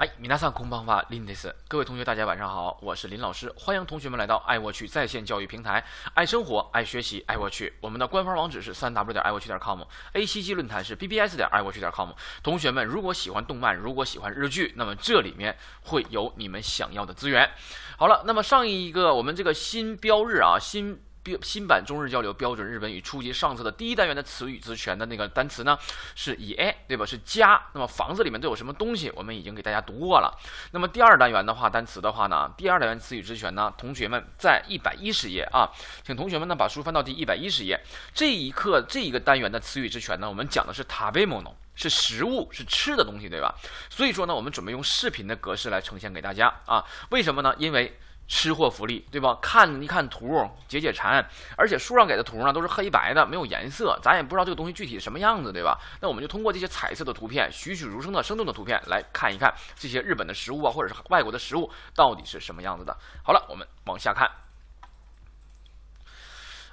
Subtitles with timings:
[0.00, 5.84] 哎，米娜桑空邦法林德斯，各位同学，大家晚上好，我是林老师，欢迎同学们来到爱我趣在线教育平台，
[6.14, 7.70] 爱生活，爱学习，爱我趣。
[7.82, 12.12] 我们的官方网址是三 w 点爱我趣点 com，A C G 论坛是 B B S 点爱我趣点 com。
[12.42, 17.50] 同学们，如果喜欢动漫，如果喜欢日剧，那么这里面会有你们想要的资源。
[17.98, 20.98] 好了，那么上一个我们这个新标日啊，新。
[21.22, 25.78] 标新版中日交流标准日本语初级上册的第一单元的词语之全的那个单词呢，
[26.14, 27.04] 是以 a 对吧？
[27.04, 27.60] 是家。
[27.74, 29.10] 那么房子里面都有什么东西？
[29.14, 30.38] 我们已经给大家读过了。
[30.72, 35.70] 那么第二单元的话，单词的话呢，第二单元词语之全呢，同学们在一百一十页啊，
[36.04, 37.80] 请同学们呢把书翻到第一百一十页。
[38.14, 43.54] 这一课这一个单元的词语之全呢，我们讲的是 tabemono，是食物，是吃的东西，对吧？
[43.88, 46.84] 所以说呢，我们准备用视频的格式来呈现给大家啊。
[47.10, 47.54] 为什么呢？
[47.58, 47.98] 因为
[48.30, 49.36] 吃货福利，对吧？
[49.42, 51.28] 看一看图，解解馋。
[51.56, 55.76] 而且书上给的图呢，都是黑白的，没有颜色，咱也不知道这个东西具体什么样子，对吧？
[56.00, 62.96] 那我们就通过这些彩色的图片，栩栩如生的生动的图片来看一看这些日本的食物啊，或者是外国的食物到底是什么样子的。
[63.24, 64.30] 好了，我们往下看。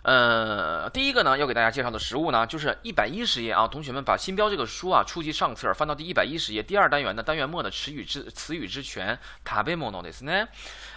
[0.07, 10.49] 呃，第一个呢，要给大家介绍的食物呢，就是一百一十页啊，同学们把新标这个书啊，初级上册翻到第一百一十页，第二单元的单元末的词语之词语之全，タベモノですね。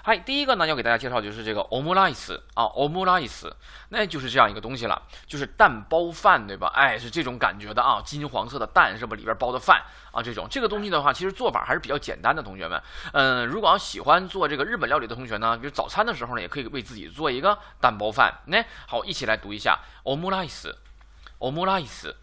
[0.03, 3.51] 嗨，第一个呢，要给大家介绍就是这个オムライス啊，オムライス，
[3.89, 6.71] 那就是这样一个东西了，就是蛋包饭，对吧？
[6.75, 12.82] 哎，是这种感觉的啊，金黄色的蛋是不里边包的饭 啊，这种这个东西的话，其实做法还是比较简单的，同学们。
[13.12, 18.32] 嗯，如果要喜欢做这个日本料理的同学呢，比如早餐的时候呢，也可以为自己做一个蛋包饭。
[18.46, 19.04] 那好。
[19.10, 22.14] 一起来读一下 omurice，omurice，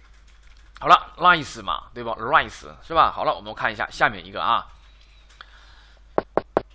[0.79, 3.11] 好了，rice 嘛，对吧？rice 是吧？
[3.11, 4.67] 好了，我们看一下下面一个啊，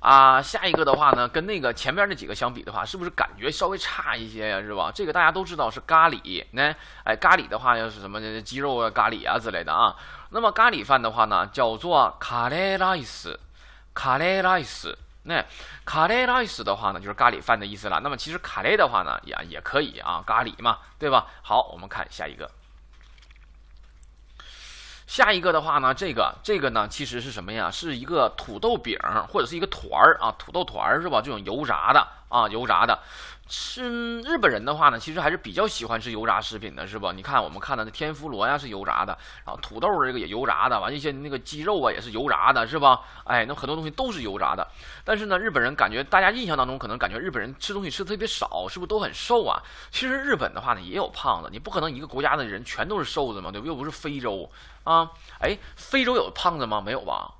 [0.00, 4.60] 啊，下一个的话呢，跟那个前面那几个相比的话，是不是感觉稍微差一些呀？
[4.60, 4.90] 是吧？
[4.92, 9.94] 这个大家都知道是咖喱，那哎，咖喱的话又是什么鸡肉啊、咖喱啊之类的啊。
[10.30, 13.38] 那么咖喱饭的话呢，叫做卡雷拉伊斯，
[13.92, 14.96] 卡雷拉伊斯。
[15.22, 15.44] 那
[15.84, 18.00] 卡雷拉伊斯的话呢，就是咖喱饭的意思了。
[18.00, 21.26] 那么其实卡雷的话呢，也也可以啊，咖喱嘛，对吧？
[21.42, 22.50] 好，我们看下一个。
[25.06, 27.70] 下一个的话呢，这个这个呢，其实是什么呀？
[27.70, 28.96] 是一个土豆饼
[29.28, 31.20] 或者是一个团儿啊，土豆团儿是吧？
[31.20, 32.98] 这种油炸的啊，油炸的。
[33.52, 37.10] 吃日本人的话呢，其实还是比较喜欢吃油炸食品的，是吧？
[37.10, 43.00] 你看我们看的那天妇罗呀是油炸的，然后土豆这个也油炸的，完一些那个鸡肉啊也是油炸的，是吧？
[43.24, 44.64] 哎，那很多东西都是油炸的。
[45.04, 49.60] 但是呢，日本人感觉大家印象当中可能感觉日本人吃东西吃的特别少，是不是都很瘦啊？
[49.90, 53.66] 其实日本的话呢也有胖子，你不可能一个国家的人全都是瘦子嘛，对不？
[53.66, 54.48] 又不是非洲
[54.84, 55.10] 啊。
[55.40, 56.80] 哎，非洲有胖子吗？
[56.80, 57.34] 没有吧？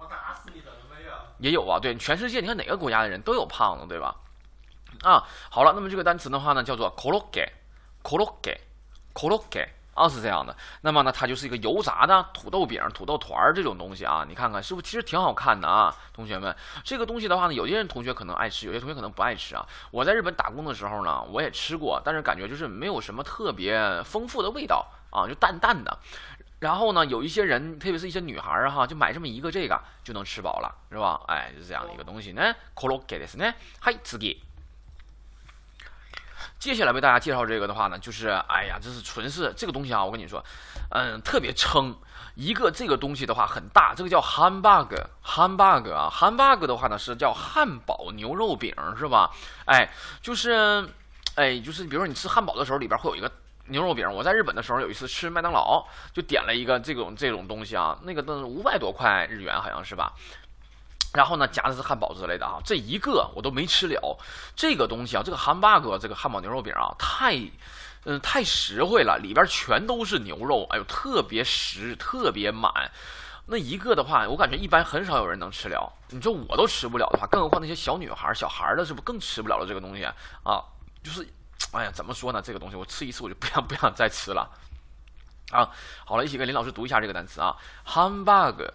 [1.38, 4.12] 也有啊，对，全世界你看哪个国家的人都有胖子，对吧？
[5.03, 10.55] 啊，好了，那么这个单词的话呢，叫做 koroge，koroge，koroge，啊，是这样的。
[10.81, 14.25] 那么呢，它就是一个油炸的土豆饼、土豆团儿这种东西啊。
[14.27, 16.55] 你看看是不是其实挺好看的啊，同学们。
[16.83, 19.67] 这个东西的话呢，有些人同学可能爱吃，有些同学可能不爱吃啊。
[19.91, 25.99] 我在日本打工的时候呢，我也吃过，但是感觉就是没有什么特别丰富的味道啊，就淡淡的。
[26.59, 31.19] 然后呢，有一些人，特别是一些女孩儿哈，就买这么一个这个就能吃饱了，是吧？
[31.27, 32.55] 哎，就是这样的一个东西呢。
[32.73, 33.55] koroge ですね。
[33.81, 34.17] はい、次。
[36.60, 40.04] 接下来为大家介绍这个的话呢，就是哎呀，这是纯是这个东西啊！
[40.04, 40.44] 我跟你说，
[40.90, 41.96] 嗯，特别撑。
[42.36, 49.30] 一个这个东西的话很大，这个叫 hamburg，hamburg 啊，hamburg 的话呢是叫汉堡牛肉饼，是吧？
[49.64, 49.90] 哎，
[50.22, 50.86] 就是，
[51.34, 53.30] 哎，就是比如说你吃汉堡的时候，里边会有一个
[53.66, 54.10] 牛肉饼。
[54.12, 60.12] 我在日本的时候有一次吃麦当劳，就点了一个这种这种东西啊，那个都是五百多块日元，好像是吧？
[61.12, 64.18] 然后呢，夹的是汉堡之类的啊，这一个我都没吃了。
[64.54, 67.36] 这个东西啊，这个汉堡哥，这个汉堡牛肉饼啊，太，
[68.04, 72.90] 嗯，太实惠了，里边全都是牛肉，哎呦，特别实，特别满。
[73.46, 75.92] 那一个的话，我感觉一般很少有人能吃了。
[76.10, 79.66] 你说我都吃不了的话，更何况那些小女孩、小孩的，是不是更吃不了了？
[79.66, 80.04] 这个东西
[80.44, 80.62] 啊，
[81.02, 81.26] 就是，
[81.72, 82.40] 哎呀，怎么说呢？
[82.40, 84.48] 这个东西我吃一次我就不想 不想再吃了。
[85.50, 85.68] 啊，
[86.04, 88.72] 好了，一起跟林老师读一下这个单词啊，汉堡哥。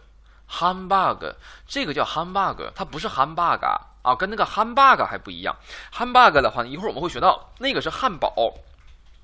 [0.50, 1.36] Hamburger，
[1.68, 5.56] 这个叫 Hamburger，它不是 Hamburger 啊，跟那个 Hamburger 还不一样。
[5.94, 8.54] Hamburger 的话呢，一会儿我们会学到，那个是汉堡，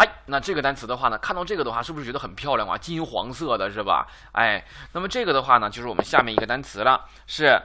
[0.00, 2.78] 嗨，那这个单词的话呢，看到这个的话，是不是觉得很漂亮啊？
[2.78, 4.06] 金黄色的是吧？
[4.30, 7.60] 哎，那么这个的话呢，就是我们下面一个单词了，是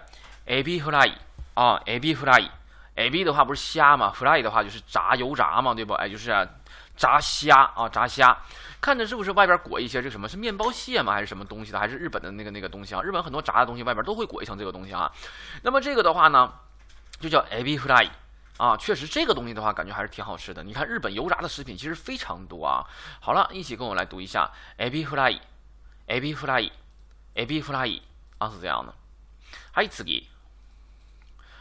[0.46, 1.14] a b fry
[1.54, 5.94] 啊 a b fry，a b 的话不是虾嘛，fry 的话就是炸油炸嘛，对不？
[5.94, 6.32] 哎，就是
[6.98, 8.36] 炸虾啊，炸虾，
[8.82, 11.14] 看着是不是外边裹一些这什么是面包屑吗？
[11.14, 11.78] 还是什么东西的？
[11.78, 13.02] 还是日本的那个那个东西啊？
[13.04, 15.12] 日本很多炸的东西外边都会裹一层这个东西啊。
[15.62, 16.52] 那么这个的话呢，
[17.20, 18.10] 就叫 a b fry。
[18.58, 20.64] 啊，确实这个东西的话，感觉还是挺好吃的。
[20.64, 22.86] 你看日本油炸的食品其实非常多啊。
[23.20, 28.02] 好了，一起跟我来读一下，ab fry，ab fry，ab fry，
[28.38, 28.94] 啊是这样的。
[29.72, 30.28] 还次给，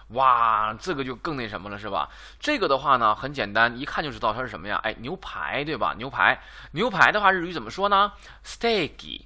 [0.08, 2.10] 哇，这个就更那什么了，是吧？
[2.38, 4.78] 这个的话呢，很简单，一看就知道它是什么呀？
[4.84, 5.94] 哎，牛排，对吧？
[5.96, 6.42] 牛排，
[6.72, 8.12] 牛排的话，日语怎么说呢
[8.44, 9.22] ？steaky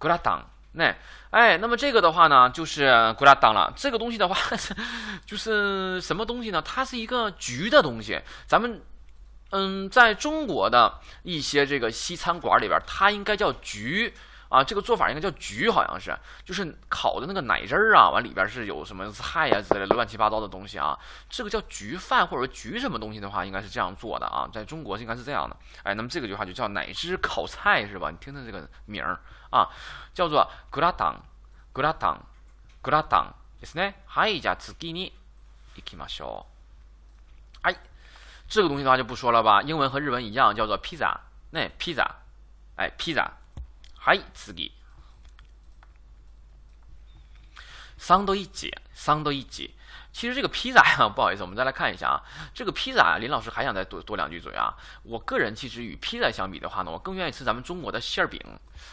[0.00, 0.44] グラタン。
[0.74, 0.94] 那，
[1.30, 2.86] 哎，那么这个的话呢，就是
[3.18, 3.72] グラタン了。
[3.76, 4.36] 这个东西的话，
[5.26, 6.62] 就是什么东西呢？
[6.62, 8.20] 它是一个焗的东西。
[8.46, 8.82] 咱们，
[9.50, 14.12] 嗯，在中国的一些这个西餐馆里边，它应该叫焗。
[14.52, 20.98] 啊，这个做法应该叫焗，好像是，就是烤的那个奶汁儿啊，完里边是有什么菜呀之类的乱七八糟的东西啊，
[21.28, 25.54] 这个叫焗饭或者焗什么东西的话，应该是这样做的啊，在中国应该是这样的。
[25.82, 28.10] 哎，那么这个句话就叫奶汁烤菜是吧？
[28.10, 29.68] 你听听这个名儿啊，
[30.14, 31.16] 叫做グラタン、
[31.74, 32.20] グラタン、
[32.82, 33.94] グラタンですね。
[34.06, 35.12] はい、じゃあ次に
[35.76, 36.46] 行きましょ
[37.62, 37.68] う。
[37.68, 37.76] 哎，
[38.48, 41.20] 这个东西的话就不说了吧，英文和日文一样，叫做披萨。
[41.50, 42.16] 那披萨，
[42.76, 43.30] 哎，披萨。
[44.02, 44.72] はい、次。
[47.98, 49.72] サンドイッチ，サンドイッチ。
[50.12, 52.22] 其实这个披萨呀， 不好意思，我们再来看一下啊。
[52.54, 54.72] 这个披萨啊，林老师还想再多多两句嘴啊。
[55.02, 58.40] 我个人其实与披萨相比的话呢，我更愿意吃咱们中国的馅儿饼。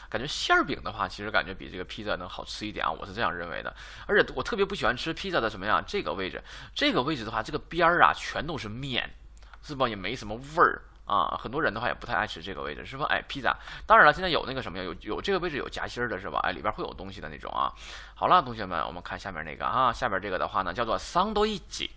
[0.09, 3.73] 感觉馅儿饼的话，其实感觉比这个披萨能好吃一点啊，我是这样认为的。
[4.07, 5.83] 而且我特别不喜欢吃披萨的什么呀？
[5.85, 6.43] 这个位置，
[6.73, 9.15] 这个位置的话，这个边儿啊全都是面，
[9.61, 9.87] 是吧？
[9.87, 10.81] 也没什么味儿。
[11.10, 13.04] 啊，很多人的话也不太爱吃这个位置，是吧？
[13.10, 16.38] 哎，披萨，当然了，现在有那个什么呀，有有这个位置有夹心儿的是吧？
[16.44, 17.72] 哎，里边会有东西的那种啊。
[18.14, 21.90] 好了，同学们，我们看下面那个啊，下边这个的话呢，叫做桑多伊吉。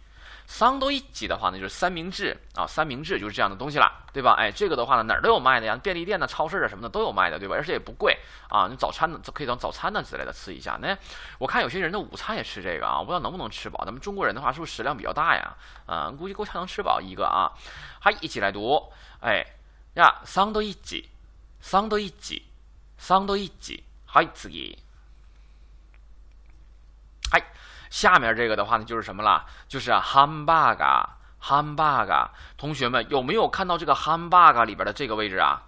[0.45, 4.35] 桑都一吉的话呢，就是三明治啊，三明治就是这样的东西了，对吧？
[4.37, 7.55] 哎，这个的话呢，哪儿都有卖的呀，便利店呢、超市啊什么的都有卖的，对吧？
[7.55, 8.17] 而且也不贵
[8.49, 10.77] 啊，你早餐呢可以当早餐呢之类的吃一下。
[10.81, 10.95] 那
[11.39, 13.83] 我看有些人的午餐也吃这个啊，我不知道能不能吃饱。
[13.85, 15.55] 咱们中国人的话，是不是食量比较大呀？
[15.85, 17.49] 啊，估计够呛能吃饱一个啊。
[17.99, 19.45] 好，一起来读，哎
[19.95, 21.09] 呀，桑都一吉，
[21.61, 22.43] 桑都一吉，
[22.97, 24.77] 桑都一吉，好，次ぎ。
[27.93, 29.45] 下面这个的话呢，就是什么了？
[29.67, 32.27] 就是 hamburger，hamburger。
[32.57, 35.61] 同学们有没有看到这个 hamburger 里边的这个位置啊？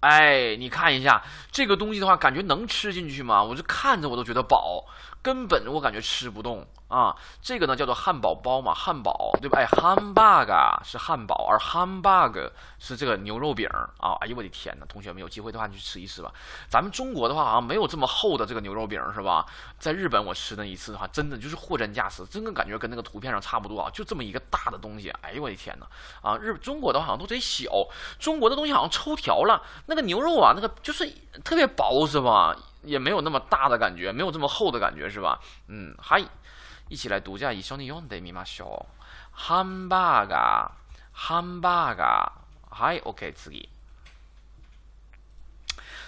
[0.00, 3.42] 哎，你看一下这个东西的话，感觉能吃进去吗？
[3.42, 4.86] 我就看着我都觉得饱，
[5.26, 6.64] 根本我感觉吃不动。
[6.86, 9.58] 啊，这个呢叫做汉堡包嘛，汉堡对吧？
[9.58, 13.68] 哎，hamburger 是汉堡，而 hamburger 是这个牛肉饼
[13.98, 14.14] 啊！
[14.20, 16.32] 哎呦我的天哪，同学们有机会的话你去吃一吃吧。
[16.68, 19.44] 咱们中国的话好像没有这么厚的这个牛肉饼是吧？
[19.80, 25.10] 在日本我吃那一次的话，真的就是货真价实，真的感觉跟那个图片上差不多啊，就这么一个大的东西。
[25.22, 25.88] 哎呦我的天哪！
[26.22, 27.68] 啊，日中国的好像都贼小，
[28.20, 32.56] 中国的东西好像抽条了，那个牛肉啊，那个就是特别薄是吧？
[32.85, 35.39] 也没有那么大的感觉，没有这么厚的感觉是吧？
[35.67, 36.23] 嗯，嗨。
[36.89, 38.85] 一起来读一下以上的用的密码小。
[39.33, 40.71] ハンバーガー、
[41.15, 42.31] ハンバーガー。
[42.69, 43.49] はい、OK，次。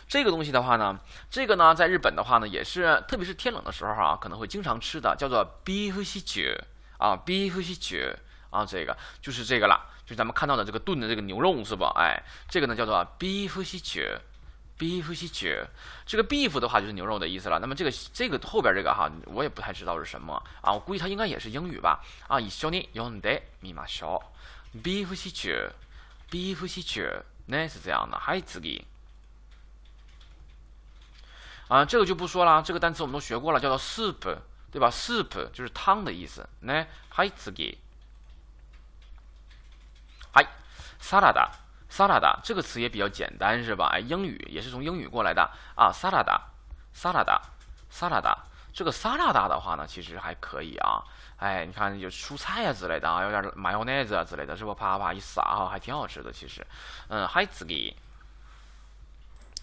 [0.10, 1.00] 这个东西的话呢，
[1.32, 6.60] 这个呢，在日本的话呢，也是，特别是天冷的时候啊，可能会经常吃的，叫做 beef stew
[6.98, 8.14] 啊，beef stew
[8.50, 11.94] 啊，这个就是这个了，就是咱们看到的这个炖的这个牛肉是吧？
[11.96, 13.50] 哎，这个呢叫做 beef
[14.78, 15.66] stew，beef stew，
[16.06, 17.60] 这个 beef 的话就是牛肉的意思了。
[17.60, 22.04] 那么这个这个后边这个哈，我也不太知道是什么啊，我估计它应该也是英语吧？
[22.28, 24.22] 啊，一緒に読んでみましょ
[24.74, 24.82] う。
[24.82, 28.18] beef stew，beef stew，那是这样的。
[28.18, 28.84] 还次ぎ。
[31.70, 32.62] 啊，这个就不说了。
[32.62, 34.38] 这个单词我们都学过了，叫做 soup，
[34.72, 34.92] 对吧？
[34.92, 36.48] soup 就是汤的意思。
[36.60, 37.78] 那还一次给，
[40.34, 40.46] 哎，
[41.00, 41.58] 沙拉达，沙
[42.07, 43.89] 拉达这个词也比较简单，是吧？
[43.93, 45.91] 哎，英语也是从英语过来的啊。
[45.93, 46.41] 沙拉达，
[46.93, 47.43] 沙拉达，
[47.91, 48.39] 沙拉达。
[48.73, 51.03] 这个沙拉达的话呢，其实还可以啊。
[51.39, 54.73] 哎，你看有蔬菜啊之类的啊，有点 mayonnaise 啊之类的，是不？
[54.75, 56.33] 啪啪啪一撒哈，还挺好吃的。
[56.33, 56.65] 其实，
[57.09, 57.97] 嗯，还一次给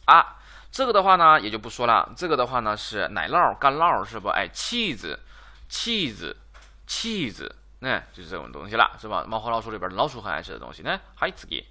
[0.06, 0.36] 啊。
[0.72, 2.12] 这个的话呢，也就不说了。
[2.18, 4.28] 这个的话呢是奶酪、干酪，是不？
[4.28, 7.50] 哎，cheese，cheese，cheese，
[7.80, 9.24] 那就是这种东西了，是吧？
[9.26, 11.00] 猫和老鼠里边老鼠很爱吃的东西呢。
[11.16, 11.66] 还次给，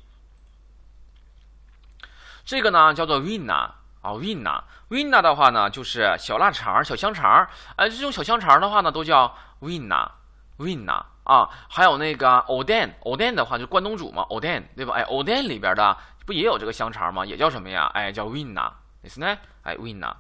[2.46, 3.70] 这个呢叫做 winna
[4.02, 7.48] 啊，winna，winna 的话呢就是小腊肠、小香肠。
[7.76, 11.50] 哎，这种小香肠的话呢都叫 winna，winna 啊。
[11.70, 14.94] 还有那个 oden，oden 的话就关东煮嘛，oden 对吧？
[14.96, 17.26] 哎，oden 里边的不也有这个香肠吗？
[17.26, 17.90] 也叫什么呀？
[17.94, 18.72] 哎，叫 winna。
[19.02, 19.38] ですね。
[19.64, 20.16] はい、ウインナー。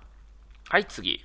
[0.70, 1.20] はい、次。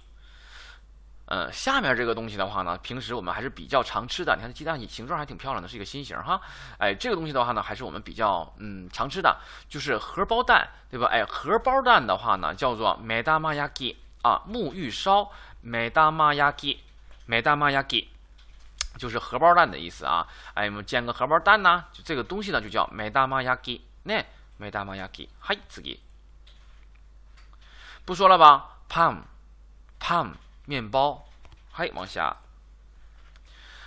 [1.29, 4.37] 呃，下面这个东西的话呢，平时我们还是比较常吃的。
[4.37, 6.39] 你看鸡蛋形状还挺漂亮的，是一个心形哈。
[6.79, 11.07] 哎，这个东西的话呢，还是我们比较嗯常吃的，就是荷包蛋，对吧？
[11.07, 15.31] 哎，荷包蛋的话呢，叫做目玉焼き啊，沐浴烧，
[15.63, 16.79] 目玉焼き，
[17.27, 18.07] 目玉焼き，
[18.99, 20.29] 就是荷包蛋的意思啊。
[20.53, 24.27] 哎，我们煎个荷包蛋呢，就这个东西呢，就叫目玉焼き，ね、
[24.59, 25.29] 目玉焼き。
[25.41, 25.83] はい、次。
[28.05, 30.33] 不说了吧，pan，pan，
[30.69, 31.27] 面包，
[31.73, 32.37] 嘿，往下。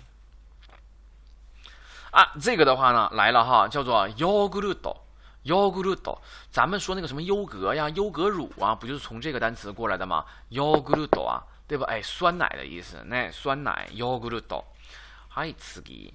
[2.12, 6.18] 啊，这个的话呢来了哈，叫做 Yogurt，Yogurt。
[6.52, 11.86] 咱们说那个什么优格呀、优格乳啊，不就是从这个单词过来的吗？Yogurt 啊，对吧？
[11.88, 14.62] 哎，酸奶的意思，那酸奶 Yogurt。
[15.32, 16.12] 还次给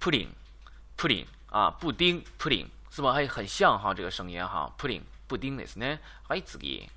[0.00, 3.12] ，pudding，pudding 啊，布丁，pudding 是吧？
[3.12, 5.98] 还很像哈，这个声音哈，pudding，布丁的是呢。
[6.26, 6.88] 还次给，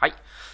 [0.00, 0.12] 哎，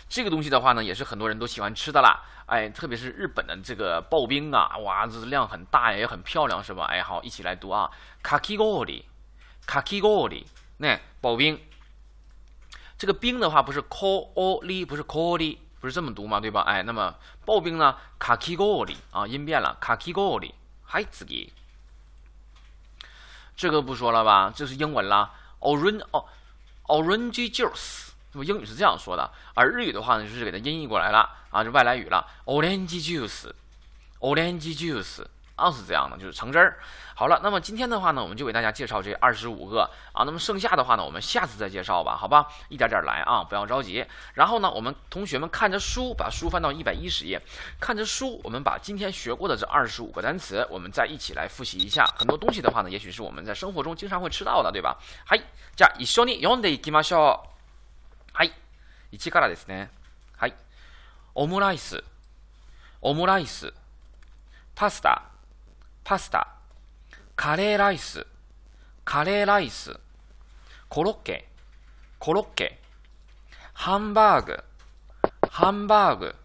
[0.09, 2.25] 这个东西的话呢，也是很多人都喜欢吃的啦。
[2.47, 6.85] 哎，特别是日本的这个刨冰啊，哇，这量很大呀，也很漂亮，是吧？
[6.85, 7.91] 哎，好，一起来读啊
[8.23, 10.45] ，kakigori，kakigori，
[10.79, 11.61] 那刨冰，
[12.97, 15.59] 这个冰的话不是 kori，不是 kori。
[15.79, 16.41] 不是这么读吗？
[16.41, 16.63] 对吧？
[16.63, 17.95] 哎，那么刨冰呢？
[18.19, 19.77] 卡基ゴ里啊，音变了。
[19.79, 21.53] 卡基ゴ里，还次给。
[23.57, 24.53] 这个不说了吧？
[24.55, 25.31] 这是英文啦。
[25.61, 26.25] Orange 哦
[26.89, 32.27] ，orange juice，那么英语是这样说的，而日语的话呢，就是给它音译过来了啊，就外来语了。
[32.45, 35.25] Orange juice，orange juice。
[35.56, 36.80] 啊，是这样的，就是橙汁儿。
[37.14, 40.24] 好了，那么今天的话呢，我们就给大家介绍这二十五个啊。
[40.24, 42.48] 那么剩下的话呢，我们下次再介绍吧，好吧？
[42.70, 44.04] 一点点来啊，不要着急。
[44.34, 47.40] 然后呢，我们同学们看着书，把书翻到一百一十页，
[47.80, 52.06] 看着书，我们把今天学过的这二十五个单词，我们再一起来复习一下。
[52.18, 54.98] 很多东西的话呢，也许是我们在生活中经常会吃到的，对吧？
[55.28, 55.44] はい、
[55.76, 57.44] じゃあ一緒に読んでいきましょ
[58.34, 58.34] う。
[58.34, 58.52] はい、
[59.12, 59.90] 一からですね。
[60.38, 60.56] はい、
[61.36, 62.04] オムライス、
[63.02, 63.72] オムライス、
[64.74, 65.30] パスタ。
[66.09, 66.47] パスタ、
[67.35, 68.25] カレーライス、
[69.05, 69.99] カレーライス、
[70.89, 71.49] コロッケ、
[72.21, 72.79] コロッケ、
[73.73, 74.63] ハンバーグ、
[75.51, 76.37] ハンバーグ、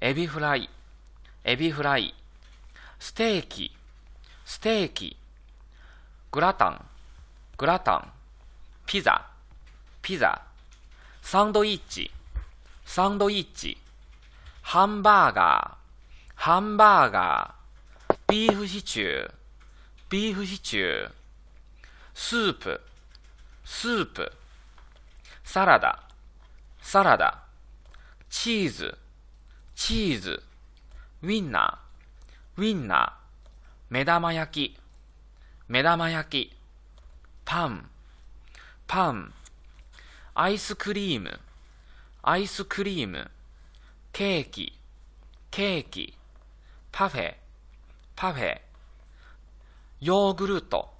[0.00, 0.70] エビフライ、
[1.44, 2.14] エビフライ、
[2.98, 3.76] ステーキ、
[4.46, 5.18] ステーキ、
[6.32, 6.84] グラタン、
[7.58, 8.10] グラタン、
[8.86, 9.26] ピザ、
[10.00, 10.40] ピザ、
[11.20, 12.10] サンドイッチ、
[12.86, 13.76] サンドイッチ、
[14.62, 17.65] ハンバーガー、ハンバーガー、
[18.28, 19.30] ビーフシチュー、
[20.10, 21.10] ビーフシチュー、
[22.12, 22.80] スープ、
[23.64, 24.32] スープ、
[25.44, 26.02] サラダ、
[26.82, 27.44] サラダ、
[28.28, 28.98] チーズ、
[29.76, 30.42] チーズ、
[31.22, 33.12] ウィンナー、ウィンナー、
[33.90, 34.76] 目玉焼き、
[35.68, 36.56] 目玉焼き、
[37.44, 37.88] パン、
[38.88, 39.32] パン、
[40.34, 41.38] アイスクリーム、
[42.24, 43.30] アイスクリーム、
[44.12, 44.76] ケーキ、
[45.52, 46.12] ケーキ、
[46.90, 47.45] パフェ、
[48.15, 48.59] パフェ、
[49.99, 50.93] ヨーグルト、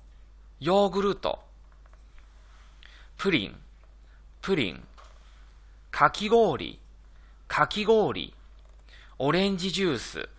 [0.59, 1.39] ヨーグルト、
[3.17, 3.55] プリン、
[4.41, 4.83] プリン、
[5.91, 6.79] かき氷、
[7.47, 8.33] かき氷、
[9.19, 10.29] オレンジジュース，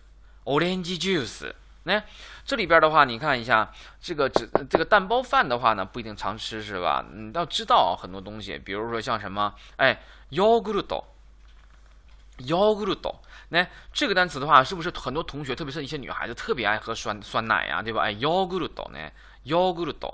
[0.45, 1.55] オレンジジュース。
[1.85, 2.01] 那
[2.45, 3.69] 这里边的话，你看一下，
[4.01, 7.05] 这个这这个蛋包饭的话呢，不一定常吃是吧？
[7.11, 10.01] 你要知道很多东西，比如说像什么，哎
[12.39, 13.15] ，yogurt，yogurt。
[13.49, 18.01] 那这个单词的话，是不是很多同学，特别是一些女孩子，特别爱喝酸酸奶呀，对吧？
[18.01, 19.11] 哎，yogurt 呢，
[19.45, 20.13] yogurt，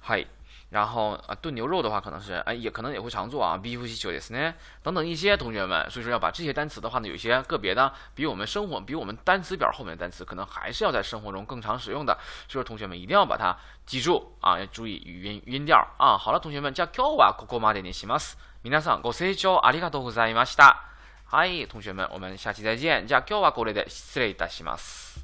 [0.00, 0.26] 嗨。
[0.70, 16.18] 然后啊，炖牛肉的话，可能是哎，也可能也会常做啊，beef s t e w 呢，等等一些同学们，所以说要把这些单词的话呢，有些个别的，比我们生活，比我们单词表后面的单词，可能还是要在生活中更常使用的，所以说同学们一定要把它记住啊，要注意语音音调啊。
[16.18, 18.36] 好了，同学们，じゃ今日はここまでにします。
[18.64, 20.89] 皆さんご清聴ありがとうございました。
[21.31, 23.07] はい，同学们，我们下期再见。
[23.07, 25.20] じゃあ今日はこれで失礼いたします。